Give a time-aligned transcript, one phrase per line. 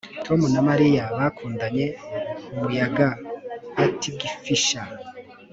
[0.25, 1.85] Tom na Mariya bakundanye
[2.53, 3.07] umuyaga
[3.73, 4.87] patgfisher